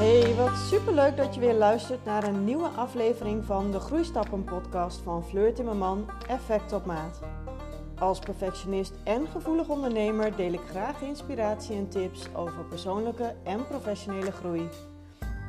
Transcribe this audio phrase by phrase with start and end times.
[0.00, 5.00] Hey, wat superleuk dat je weer luistert naar een nieuwe aflevering van de Groeistappen podcast
[5.00, 7.20] van Fleur Timmerman, Effect op Maat.
[7.98, 14.32] Als perfectionist en gevoelig ondernemer deel ik graag inspiratie en tips over persoonlijke en professionele
[14.32, 14.68] groei.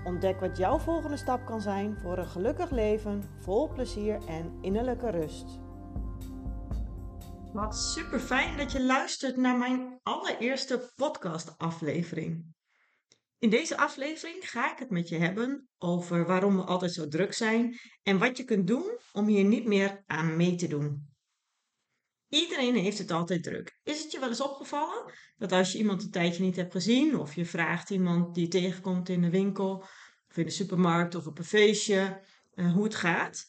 [0.05, 5.09] Ontdek wat jouw volgende stap kan zijn voor een gelukkig leven, vol plezier en innerlijke
[5.09, 5.59] rust.
[7.53, 12.59] Wat super fijn dat je luistert naar mijn allereerste podcast aflevering.
[13.41, 17.33] In deze aflevering ga ik het met je hebben over waarom we altijd zo druk
[17.33, 21.09] zijn en wat je kunt doen om hier niet meer aan mee te doen.
[22.27, 23.79] Iedereen heeft het altijd druk.
[23.83, 27.19] Is het je wel eens opgevallen dat als je iemand een tijdje niet hebt gezien,
[27.19, 29.83] of je vraagt iemand die je tegenkomt in de winkel,
[30.29, 32.21] of in de supermarkt of op een feestje,
[32.53, 33.45] uh, hoe het gaat,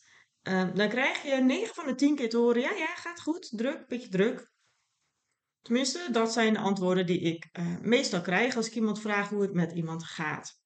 [0.48, 3.53] uh, dan krijg je 9 van de 10 keer te horen: ja, ja, gaat goed,
[3.56, 4.51] druk, beetje druk.
[5.62, 9.43] Tenminste, dat zijn de antwoorden die ik uh, meestal krijg als ik iemand vraag hoe
[9.43, 10.61] het met iemand gaat.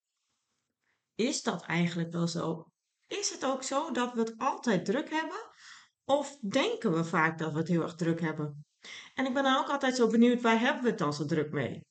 [1.15, 2.71] Is dat eigenlijk wel zo?
[3.07, 5.51] Is het ook zo dat we het altijd druk hebben?
[6.05, 8.65] Of denken we vaak dat we het heel erg druk hebben?
[9.15, 11.51] En ik ben dan ook altijd zo benieuwd, waar hebben we het dan zo druk
[11.51, 11.85] mee?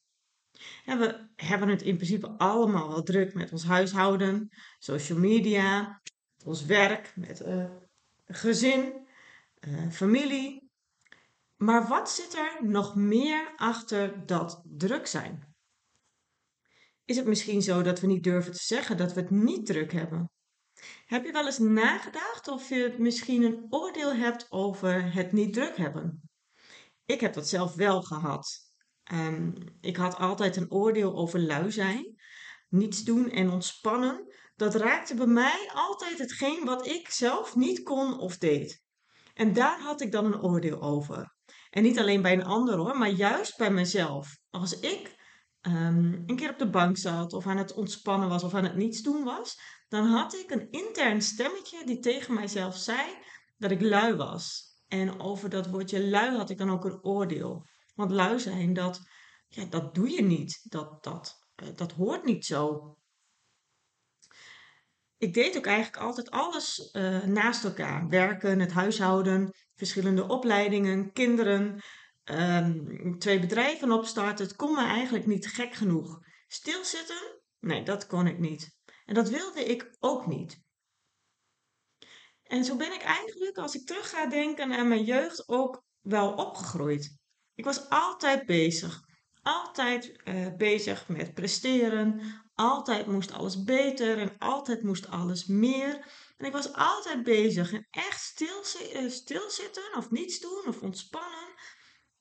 [0.85, 4.49] En we hebben het in principe allemaal wel druk met ons huishouden,
[4.80, 6.02] social media,
[6.45, 7.71] ons werk, met uh,
[8.25, 9.08] gezin,
[9.59, 10.64] uh, familie,
[11.56, 15.56] maar wat zit er nog meer achter dat druk zijn?
[17.06, 19.92] Is het misschien zo dat we niet durven te zeggen dat we het niet druk
[19.92, 20.31] hebben?
[21.06, 25.78] Heb je wel eens nagedacht of je misschien een oordeel hebt over het niet druk
[25.78, 26.30] hebben?
[27.06, 28.66] Ik heb dat zelf wel gehad.
[29.14, 32.16] Um, ik had altijd een oordeel over lui zijn,
[32.70, 34.33] niets doen en ontspannen.
[34.56, 38.83] Dat raakte bij mij altijd hetgeen wat ik zelf niet kon of deed.
[39.33, 41.34] En daar had ik dan een oordeel over.
[41.75, 44.37] En niet alleen bij een ander hoor, maar juist bij mezelf.
[44.49, 45.15] Als ik
[45.61, 48.75] um, een keer op de bank zat of aan het ontspannen was of aan het
[48.75, 53.17] niets doen was, dan had ik een intern stemmetje die tegen mijzelf zei
[53.57, 54.63] dat ik lui was.
[54.87, 57.65] En over dat woordje lui had ik dan ook een oordeel.
[57.95, 59.02] Want lui zijn, dat,
[59.47, 60.71] ja, dat doe je niet.
[60.71, 62.93] Dat, dat, uh, dat hoort niet zo.
[65.17, 68.08] Ik deed ook eigenlijk altijd alles uh, naast elkaar.
[68.08, 71.81] Werken, het huishouden, verschillende opleidingen, kinderen,
[72.23, 74.45] um, twee bedrijven opstarten.
[74.45, 76.20] Het kon me eigenlijk niet gek genoeg.
[76.48, 77.42] Stilzitten?
[77.59, 78.77] Nee, dat kon ik niet.
[79.05, 80.64] En dat wilde ik ook niet.
[82.43, 86.33] En zo ben ik eigenlijk, als ik terug ga denken aan mijn jeugd, ook wel
[86.33, 87.17] opgegroeid.
[87.55, 89.03] Ik was altijd bezig.
[89.42, 92.21] Altijd uh, bezig met presteren.
[92.55, 95.93] Altijd moest alles beter en altijd moest alles meer.
[96.38, 101.54] En ik was altijd bezig en echt stil, uh, stilzitten of niets doen of ontspannen.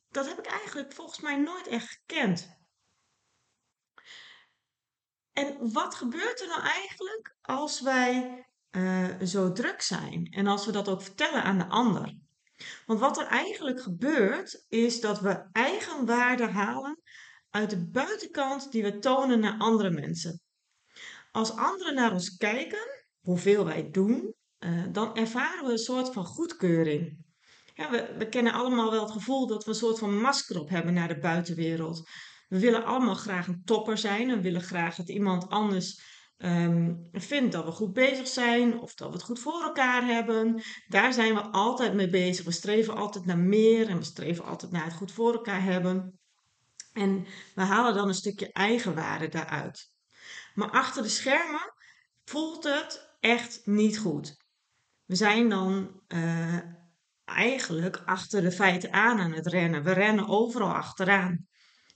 [0.08, 2.62] Dat heb ik eigenlijk volgens mij nooit echt gekend.
[5.32, 10.72] En wat gebeurt er nou eigenlijk als wij uh, zo druk zijn en als we
[10.72, 12.16] dat ook vertellen aan de ander?
[12.86, 17.02] Want wat er eigenlijk gebeurt, is dat we eigenwaarde halen
[17.54, 20.40] uit de buitenkant die we tonen naar andere mensen.
[21.30, 26.24] Als anderen naar ons kijken, hoeveel wij doen, uh, dan ervaren we een soort van
[26.24, 27.24] goedkeuring.
[27.74, 30.68] Ja, we, we kennen allemaal wel het gevoel dat we een soort van masker op
[30.68, 32.08] hebben naar de buitenwereld.
[32.48, 36.02] We willen allemaal graag een topper zijn en willen graag dat iemand anders
[36.36, 40.62] um, vindt dat we goed bezig zijn of dat we het goed voor elkaar hebben.
[40.86, 42.44] Daar zijn we altijd mee bezig.
[42.44, 46.18] We streven altijd naar meer en we streven altijd naar het goed voor elkaar hebben.
[46.94, 49.92] En we halen dan een stukje eigenwaarde daaruit.
[50.54, 51.72] Maar achter de schermen
[52.24, 54.36] voelt het echt niet goed.
[55.04, 56.58] We zijn dan uh,
[57.24, 59.82] eigenlijk achter de feiten aan aan het rennen.
[59.82, 61.46] We rennen overal achteraan.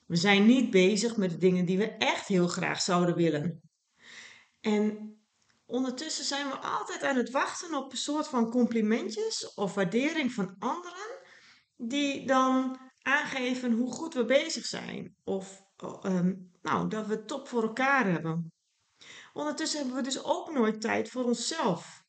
[0.07, 3.71] We zijn niet bezig met de dingen die we echt heel graag zouden willen.
[4.61, 5.17] En
[5.67, 10.57] ondertussen zijn we altijd aan het wachten op een soort van complimentjes of waardering van
[10.59, 11.21] anderen,
[11.77, 15.17] die dan aangeven hoe goed we bezig zijn.
[15.25, 15.67] Of
[16.05, 18.53] um, nou, dat we top voor elkaar hebben.
[19.33, 22.05] Ondertussen hebben we dus ook nooit tijd voor onszelf.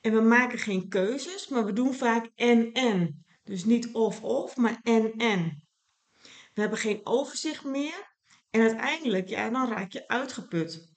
[0.00, 3.24] En we maken geen keuzes, maar we doen vaak en-en.
[3.42, 5.68] Dus niet of-of, maar en-en.
[6.54, 8.14] We hebben geen overzicht meer
[8.50, 10.88] en uiteindelijk, ja, dan raak je uitgeput.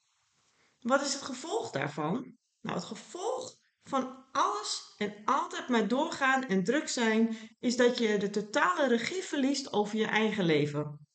[0.79, 2.37] Wat is het gevolg daarvan?
[2.61, 8.17] Nou, het gevolg van alles en altijd maar doorgaan en druk zijn, is dat je
[8.17, 11.07] de totale regie verliest over je eigen leven.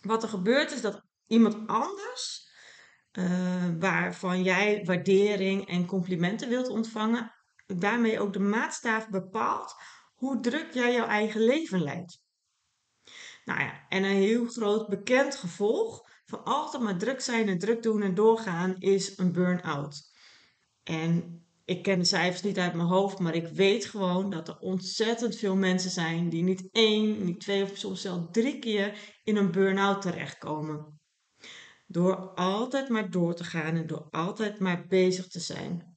[0.00, 2.50] Wat er gebeurt is dat iemand anders,
[3.12, 7.32] uh, waarvan jij waardering en complimenten wilt ontvangen,
[7.66, 9.74] daarmee ook de maatstaaf bepaalt
[10.14, 12.22] hoe druk jij jouw eigen leven leidt.
[13.44, 17.82] Nou ja, en een heel groot bekend gevolg van altijd maar druk zijn en druk
[17.82, 20.10] doen en doorgaan is een burn-out.
[20.82, 24.58] En ik ken de cijfers niet uit mijn hoofd, maar ik weet gewoon dat er
[24.58, 29.36] ontzettend veel mensen zijn die niet één, niet twee of soms zelfs drie keer in
[29.36, 31.00] een burn-out terechtkomen.
[31.86, 35.96] Door altijd maar door te gaan en door altijd maar bezig te zijn.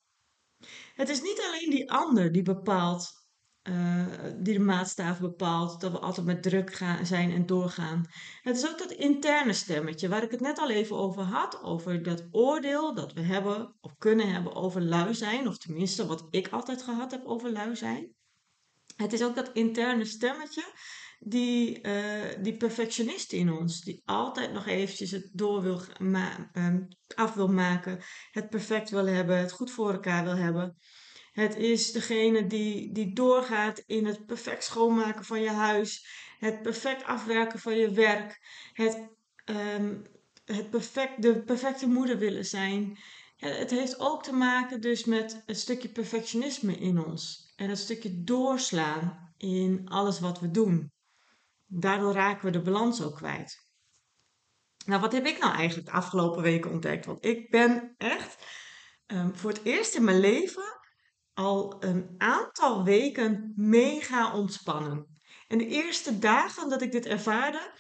[0.95, 3.24] Het is niet alleen die ander die bepaalt,
[3.69, 4.05] uh,
[4.37, 8.05] die de maatstaf bepaalt, dat we altijd met druk gaan, zijn en doorgaan.
[8.41, 12.03] Het is ook dat interne stemmetje waar ik het net al even over had, over
[12.03, 16.47] dat oordeel dat we hebben of kunnen hebben over lui zijn, of tenminste wat ik
[16.47, 18.13] altijd gehad heb over lui zijn.
[18.95, 20.63] Het is ook dat interne stemmetje
[21.19, 27.33] die, uh, die perfectionist in ons, die altijd nog eventjes het door wil um, af
[27.33, 27.99] wil maken,
[28.31, 30.77] het perfect wil hebben, het goed voor elkaar wil hebben.
[31.35, 36.07] Het is degene die, die doorgaat in het perfect schoonmaken van je huis,
[36.39, 38.39] het perfect afwerken van je werk,
[38.73, 39.09] het,
[39.45, 40.01] um,
[40.45, 42.97] het perfect, de perfecte moeder willen zijn.
[43.37, 48.23] het heeft ook te maken dus met een stukje perfectionisme in ons en een stukje
[48.23, 50.91] doorslaan in alles wat we doen.
[51.65, 53.67] Daardoor raken we de balans ook kwijt.
[54.85, 57.05] Nou, wat heb ik nou eigenlijk de afgelopen weken ontdekt?
[57.05, 58.45] Want ik ben echt
[59.07, 60.83] um, voor het eerst in mijn leven
[61.35, 65.07] al een aantal weken mega ontspannen.
[65.47, 67.71] En de eerste dagen dat ik dit ervaarde,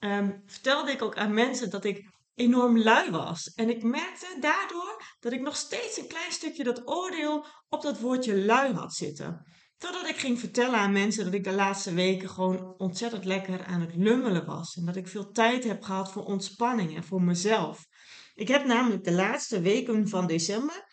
[0.00, 3.52] um, vertelde ik ook aan mensen dat ik enorm lui was.
[3.54, 8.00] En ik merkte daardoor dat ik nog steeds een klein stukje dat oordeel op dat
[8.00, 9.46] woordje lui had zitten.
[9.76, 13.80] Totdat ik ging vertellen aan mensen dat ik de laatste weken gewoon ontzettend lekker aan
[13.80, 14.76] het lummelen was.
[14.76, 17.86] En dat ik veel tijd heb gehad voor ontspanning en voor mezelf.
[18.34, 20.86] Ik heb namelijk de laatste weken van december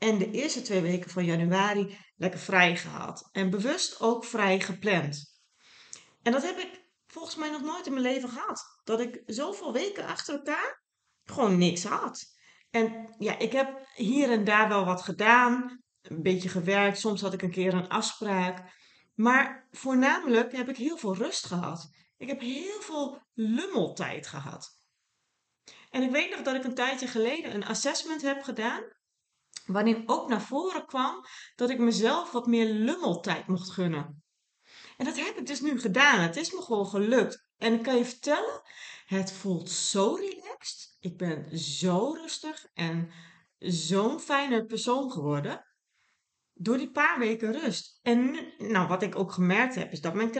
[0.00, 3.28] en de eerste twee weken van januari lekker vrij gehad.
[3.32, 5.40] En bewust ook vrij gepland.
[6.22, 8.80] En dat heb ik volgens mij nog nooit in mijn leven gehad.
[8.84, 10.82] Dat ik zoveel weken achter elkaar
[11.24, 12.24] gewoon niks had.
[12.70, 16.98] En ja, ik heb hier en daar wel wat gedaan een beetje gewerkt.
[16.98, 18.72] Soms had ik een keer een afspraak.
[19.14, 21.90] Maar voornamelijk heb ik heel veel rust gehad.
[22.16, 24.78] Ik heb heel veel lummeltijd gehad.
[25.90, 28.82] En ik weet nog dat ik een tijdje geleden een assessment heb gedaan.
[29.72, 31.24] Waarin ook naar voren kwam
[31.56, 34.22] dat ik mezelf wat meer lummeltijd mocht gunnen.
[34.96, 36.20] En dat heb ik dus nu gedaan.
[36.20, 37.48] Het is me gewoon gelukt.
[37.56, 38.62] En ik kan je vertellen,
[39.06, 40.96] het voelt zo relaxed.
[41.00, 43.10] Ik ben zo rustig en
[43.58, 45.64] zo'n fijne persoon geworden
[46.54, 47.98] door die paar weken rust.
[48.02, 50.30] En nou, wat ik ook gemerkt heb, is dat mijn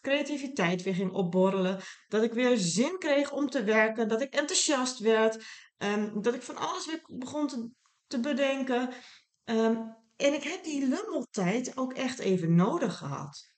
[0.00, 1.80] creativiteit weer ging opborrelen.
[2.08, 4.08] Dat ik weer zin kreeg om te werken.
[4.08, 5.44] Dat ik enthousiast werd.
[5.78, 7.70] Um, dat ik van alles weer begon te,
[8.10, 8.92] te bedenken.
[9.44, 13.54] Um, en ik heb die lummeltijd ook echt even nodig gehad.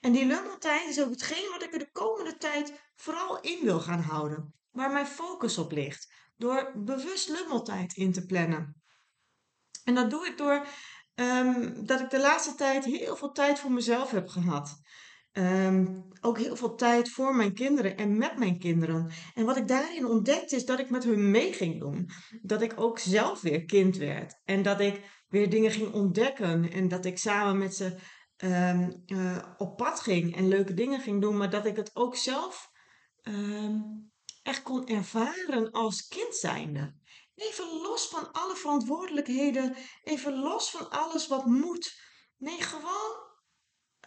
[0.00, 3.80] En die lummeltijd is ook hetgeen wat ik er de komende tijd vooral in wil
[3.80, 4.54] gaan houden.
[4.70, 6.12] Waar mijn focus op ligt.
[6.36, 8.82] Door bewust lummeltijd in te plannen.
[9.84, 10.66] En dat doe ik door
[11.14, 14.80] um, dat ik de laatste tijd heel veel tijd voor mezelf heb gehad.
[15.32, 19.10] Um, ook heel veel tijd voor mijn kinderen en met mijn kinderen.
[19.34, 22.10] En wat ik daarin ontdekte is dat ik met hun mee ging doen.
[22.42, 24.40] Dat ik ook zelf weer kind werd.
[24.44, 26.72] En dat ik weer dingen ging ontdekken.
[26.72, 27.96] En dat ik samen met ze
[28.44, 31.36] um, uh, op pad ging en leuke dingen ging doen.
[31.36, 32.70] Maar dat ik het ook zelf
[34.42, 36.94] echt kon ervaren als kind zijnde.
[37.34, 39.76] Even los van alle verantwoordelijkheden.
[40.02, 42.00] Even los van alles wat moet.
[42.36, 43.28] Nee, gewoon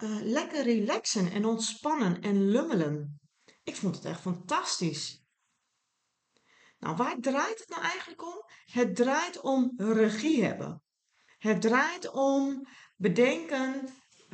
[0.02, 3.20] uh, lekker relaxen en ontspannen en lummelen.
[3.64, 5.26] Ik vond het echt fantastisch.
[6.80, 8.46] Nou, waar draait het nou eigenlijk om?
[8.66, 10.82] Het draait om regie hebben.
[11.38, 13.88] Het draait om bedenken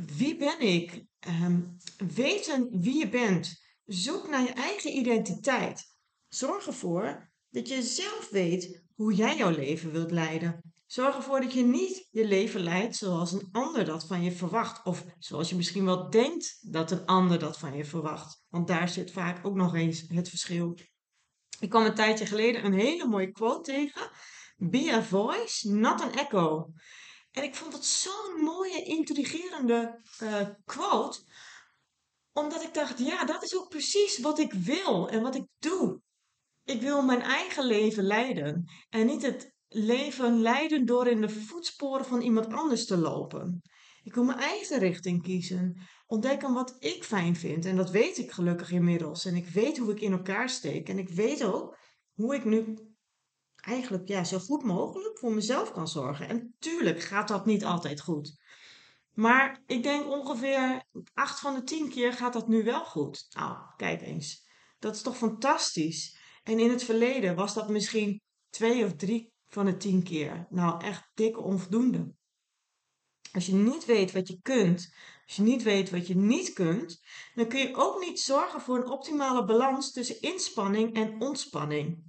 [0.06, 1.06] wie ben ik?
[1.28, 3.62] Um, weten wie je bent.
[3.86, 5.96] Zoek naar je eigen identiteit.
[6.28, 10.74] Zorg ervoor dat je zelf weet hoe jij jouw leven wilt leiden.
[10.92, 14.86] Zorg ervoor dat je niet je leven leidt zoals een ander dat van je verwacht.
[14.86, 18.44] Of zoals je misschien wel denkt dat een ander dat van je verwacht.
[18.48, 20.78] Want daar zit vaak ook nog eens het verschil.
[21.60, 24.10] Ik kwam een tijdje geleden een hele mooie quote tegen.
[24.58, 26.72] Be a voice, not an echo.
[27.32, 31.20] En ik vond het zo'n mooie, intrigerende uh, quote.
[32.34, 36.02] Omdat ik dacht, ja, dat is ook precies wat ik wil en wat ik doe.
[36.64, 42.06] Ik wil mijn eigen leven leiden en niet het leven leiden door in de voetsporen
[42.06, 43.62] van iemand anders te lopen.
[44.04, 48.32] Ik wil mijn eigen richting kiezen, ontdekken wat ik fijn vind en dat weet ik
[48.32, 49.26] gelukkig inmiddels.
[49.26, 51.78] En ik weet hoe ik in elkaar steek en ik weet ook
[52.14, 52.78] hoe ik nu
[53.56, 56.28] eigenlijk ja, zo goed mogelijk voor mezelf kan zorgen.
[56.28, 58.38] En tuurlijk gaat dat niet altijd goed.
[59.14, 60.84] Maar ik denk ongeveer
[61.14, 63.28] acht van de tien keer gaat dat nu wel goed.
[63.30, 64.48] Nou, kijk eens.
[64.80, 66.18] Dat is toch fantastisch.
[66.44, 70.48] En in het verleden was dat misschien twee of drie van de tien keer.
[70.50, 72.14] Nou, echt dikke onvoldoende.
[73.32, 74.94] Als je niet weet wat je kunt,
[75.26, 77.02] als je niet weet wat je niet kunt,
[77.34, 82.04] dan kun je ook niet zorgen voor een optimale balans tussen inspanning en ontspanning.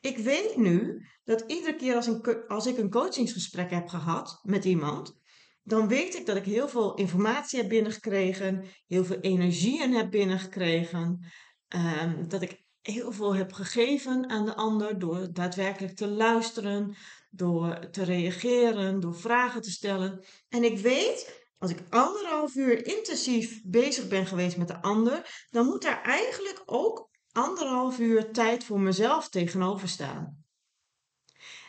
[0.00, 4.64] Ik weet nu dat iedere keer als, een, als ik een coachingsgesprek heb gehad met
[4.64, 5.20] iemand,
[5.62, 11.26] dan weet ik dat ik heel veel informatie heb binnengekregen, heel veel energie heb binnengekregen,
[11.68, 16.96] um, dat ik heel veel heb gegeven aan de ander door daadwerkelijk te luisteren,
[17.30, 20.24] door te reageren, door vragen te stellen.
[20.48, 25.66] En ik weet, als ik anderhalf uur intensief bezig ben geweest met de ander, dan
[25.66, 30.44] moet daar eigenlijk ook anderhalf uur tijd voor mezelf tegenover staan.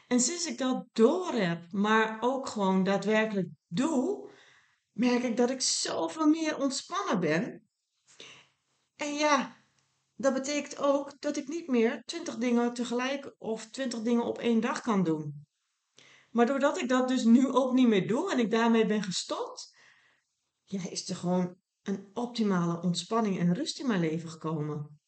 [0.08, 4.30] En sinds ik dat door heb, maar ook gewoon daadwerkelijk doe,
[4.92, 7.68] merk ik dat ik zoveel meer ontspannen ben.
[8.96, 9.59] En ja,
[10.20, 14.60] dat betekent ook dat ik niet meer twintig dingen tegelijk of twintig dingen op één
[14.60, 15.48] dag kan doen.
[16.30, 19.78] Maar doordat ik dat dus nu ook niet meer doe en ik daarmee ben gestopt,
[20.64, 25.00] ja, is er gewoon een optimale ontspanning en rust in mijn leven gekomen.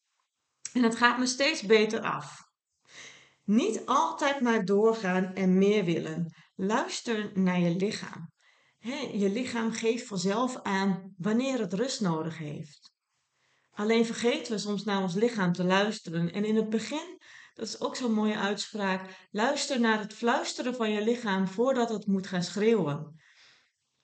[0.74, 2.50] En het gaat me steeds beter af.
[3.44, 6.36] Niet altijd maar doorgaan en meer willen.
[6.56, 8.32] Luister naar je lichaam.
[9.14, 12.91] je lichaam geeft vanzelf aan wanneer het rust nodig heeft.
[13.74, 16.34] Alleen vergeten we soms naar ons lichaam te luisteren.
[16.34, 17.22] En in het begin,
[17.54, 22.08] dat is ook zo'n mooie uitspraak, luister naar het fluisteren van je lichaam voordat het
[22.08, 23.20] moet gaan schreeuwen.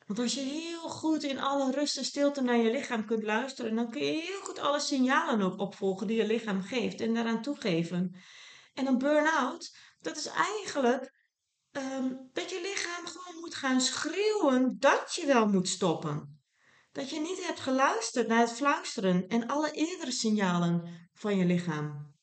[0.05, 3.75] Want als je heel goed in alle rust en stilte naar je lichaam kunt luisteren,
[3.75, 7.41] dan kun je heel goed alle signalen ook opvolgen die je lichaam geeft en daaraan
[7.41, 8.15] toegeven.
[8.74, 11.13] En een burn-out, dat is eigenlijk
[11.71, 16.37] ehm, dat je lichaam gewoon moet gaan schreeuwen dat je wel moet stoppen.
[16.98, 22.16] Dat je niet hebt geluisterd naar het fluisteren en alle eerdere signalen van je lichaam.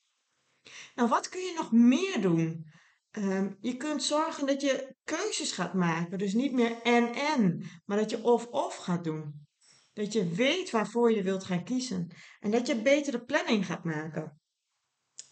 [0.94, 2.66] Nou, wat kun je nog meer doen?
[3.10, 6.18] Ehm, je kunt zorgen dat je keuzes gaat maken.
[6.18, 9.46] Dus niet meer en-en, maar dat je of-of gaat doen.
[9.92, 12.10] Dat je weet waarvoor je wilt gaan kiezen.
[12.40, 14.40] En dat je betere planning gaat maken.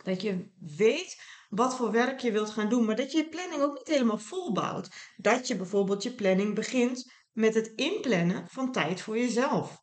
[0.05, 3.63] Dat je weet wat voor werk je wilt gaan doen, maar dat je je planning
[3.63, 5.13] ook niet helemaal volbouwt.
[5.17, 9.81] Dat je bijvoorbeeld je planning begint met het inplannen van tijd voor jezelf.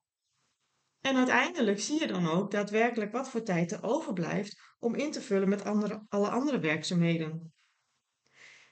[1.00, 5.22] En uiteindelijk zie je dan ook daadwerkelijk wat voor tijd er overblijft om in te
[5.22, 7.53] vullen met andere, alle andere werkzaamheden.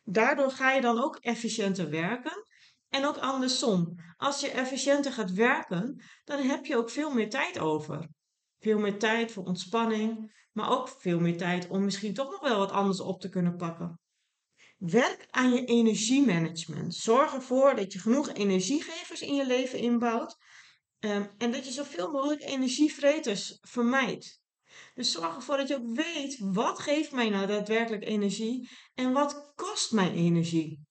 [0.04, 2.46] Daardoor ga je dan ook efficiënter werken
[2.90, 3.96] en ook andersom.
[4.18, 8.10] Als je efficiënter gaat werken, dan heb je ook veel meer tijd over.
[8.60, 12.58] Veel meer tijd voor ontspanning, maar ook veel meer tijd om misschien toch nog wel
[12.58, 14.00] wat anders op te kunnen pakken.
[14.78, 16.96] Werk aan je energiemanagement.
[16.96, 20.38] Zorg ervoor dat je genoeg energiegevers in je leven inbouwt
[21.00, 24.42] ehm, en dat je zoveel mogelijk energievreters vermijdt.
[24.94, 29.54] Dus zorg ervoor dat je ook weet wat geeft mij nou daadwerkelijk energie en wat
[29.56, 30.86] kost mij energie.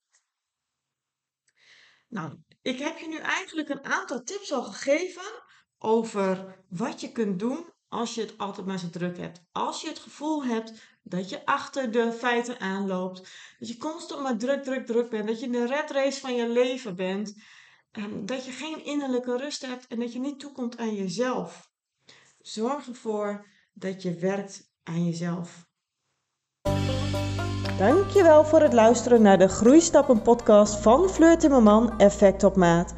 [2.09, 5.45] Nou, ik heb je nu eigenlijk een aantal tips al gegeven
[5.79, 9.43] over wat je kunt doen als je het altijd maar zo druk hebt.
[9.53, 13.19] Als je het gevoel hebt dat je achter de feiten aanloopt,
[13.59, 16.35] dat je constant maar druk, druk, druk bent, dat je in de red race van
[16.35, 17.35] je leven bent,
[17.91, 21.71] ehm, dat je geen innerlijke rust hebt en dat je niet toekomt aan jezelf.
[22.41, 25.67] Zorg ervoor dat je werkt aan jezelf.
[27.79, 32.95] Dankjewel voor het luisteren naar de Groeistappen podcast van Fleur Timmerman Effect op Maat.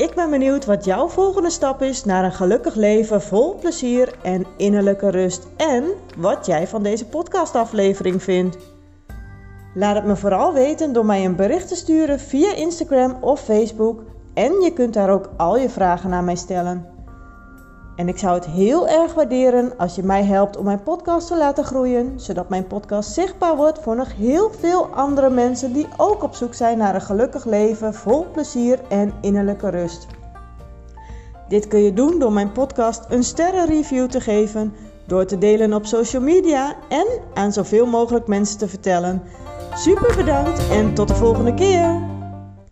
[0.00, 4.46] Ik ben benieuwd wat jouw volgende stap is naar een gelukkig leven vol plezier en
[4.56, 5.46] innerlijke rust.
[5.56, 5.84] En
[6.16, 8.58] wat jij van deze podcastaflevering vindt.
[9.74, 14.02] Laat het me vooral weten door mij een bericht te sturen via Instagram of Facebook.
[14.34, 16.89] En je kunt daar ook al je vragen naar mij stellen.
[17.96, 21.36] En ik zou het heel erg waarderen als je mij helpt om mijn podcast te
[21.36, 26.22] laten groeien, zodat mijn podcast zichtbaar wordt voor nog heel veel andere mensen die ook
[26.22, 30.06] op zoek zijn naar een gelukkig leven vol plezier en innerlijke rust.
[31.48, 34.74] Dit kun je doen door mijn podcast een sterrenreview te geven,
[35.06, 39.22] door te delen op social media en aan zoveel mogelijk mensen te vertellen.
[39.74, 42.09] Super bedankt en tot de volgende keer!